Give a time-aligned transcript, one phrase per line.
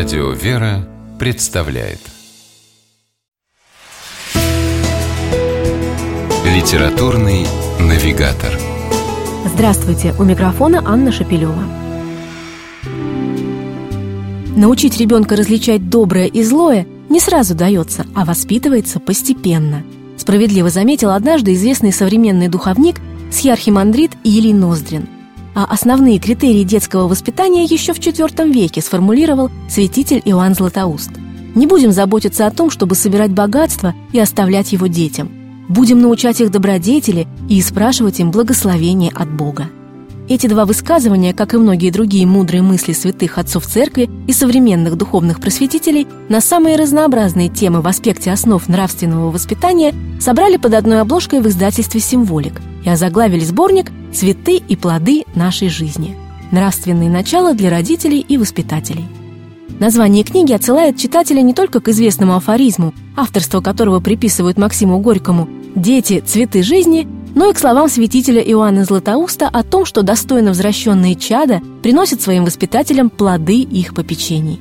[0.00, 1.98] Радио «Вера» представляет
[6.42, 7.46] Литературный
[7.78, 8.50] навигатор
[9.44, 10.14] Здравствуйте!
[10.18, 11.64] У микрофона Анна Шапилева.
[14.56, 19.84] Научить ребенка различать доброе и злое не сразу дается, а воспитывается постепенно.
[20.16, 22.96] Справедливо заметил однажды известный современный духовник
[23.30, 25.10] Схиархимандрит Илий Ноздрин–
[25.54, 31.10] основные критерии детского воспитания еще в IV веке сформулировал святитель Иоанн Златоуст.
[31.54, 35.30] Не будем заботиться о том, чтобы собирать богатство и оставлять его детям.
[35.68, 39.68] Будем научать их добродетели и спрашивать им благословение от Бога.
[40.28, 45.40] Эти два высказывания, как и многие другие мудрые мысли святых отцов церкви и современных духовных
[45.40, 51.48] просветителей, на самые разнообразные темы в аспекте основ нравственного воспитания собрали под одной обложкой в
[51.48, 56.16] издательстве «Символик» и озаглавили сборник «Цветы и плоды нашей жизни.
[56.50, 59.06] Нравственные начала для родителей и воспитателей».
[59.78, 66.22] Название книги отсылает читателя не только к известному афоризму, авторство которого приписывают Максиму Горькому «Дети–
[66.26, 71.62] цветы жизни», но и к словам святителя Иоанна Златоуста о том, что достойно возвращенные чада
[71.82, 74.60] приносят своим воспитателям плоды их попечений.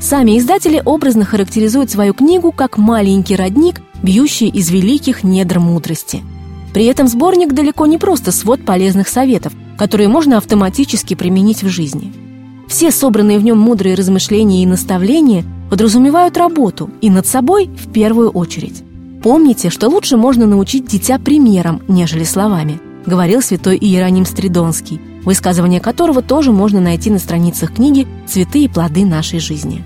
[0.00, 6.22] Сами издатели образно характеризуют свою книгу как маленький родник, бьющий из великих недр мудрости–
[6.72, 12.12] при этом сборник далеко не просто свод полезных советов, которые можно автоматически применить в жизни.
[12.68, 18.30] Все собранные в нем мудрые размышления и наставления подразумевают работу и над собой в первую
[18.30, 18.82] очередь.
[19.22, 26.22] Помните, что лучше можно научить дитя примером, нежели словами, говорил святой Иероним Стридонский, высказывание которого
[26.22, 29.82] тоже можно найти на страницах книги «Цветы и плоды нашей жизни».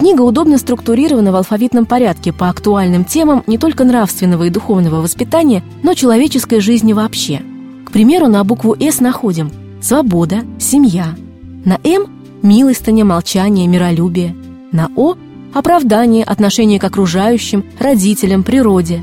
[0.00, 5.62] Книга удобно структурирована в алфавитном порядке по актуальным темам не только нравственного и духовного воспитания,
[5.82, 7.42] но человеческой жизни вообще.
[7.84, 11.14] К примеру, на букву «С» находим «свобода», «семья»,
[11.66, 12.06] на «М»–
[12.42, 14.34] милостыня, молчание, миролюбие,
[14.72, 15.16] на «О»–
[15.52, 19.02] оправдание, отношение к окружающим, родителям, природе.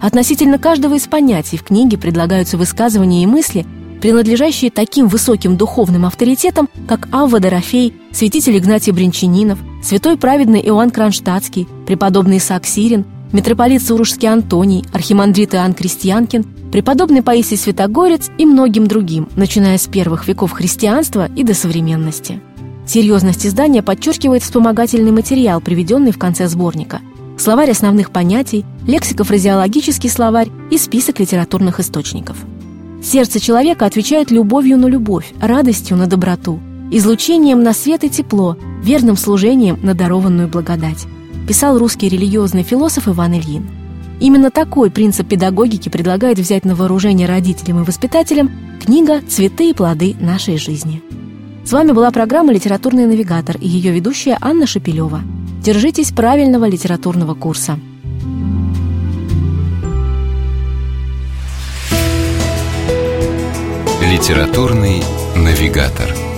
[0.00, 3.66] Относительно каждого из понятий в книге предлагаются высказывания и мысли,
[4.02, 11.68] принадлежащие таким высоким духовным авторитетам, как Авва Дорофей, святитель Игнатий Бринчанинов, святой праведный Иоанн Кронштадтский,
[11.86, 16.42] преподобный Исаак Сирин, митрополит Суружский Антоний, архимандрит Иоанн Крестьянкин,
[16.72, 22.40] преподобный Паисий Святогорец и многим другим, начиная с первых веков христианства и до современности.
[22.84, 27.00] Серьезность издания подчеркивает вспомогательный материал, приведенный в конце сборника.
[27.38, 32.36] Словарь основных понятий, лексико-фразеологический словарь и список литературных источников–
[33.02, 36.60] Сердце человека отвечает любовью на любовь, радостью на доброту,
[36.92, 41.06] излучением на свет и тепло, верным служением на дарованную благодать,
[41.48, 43.68] писал русский религиозный философ Иван Ильин.
[44.20, 50.14] Именно такой принцип педагогики предлагает взять на вооружение родителям и воспитателям книга «Цветы и плоды
[50.20, 51.02] нашей жизни».
[51.64, 55.22] С вами была программа «Литературный навигатор» и ее ведущая Анна Шапилева.
[55.60, 57.80] Держитесь правильного литературного курса.
[64.22, 65.02] Литературный
[65.34, 66.31] навигатор.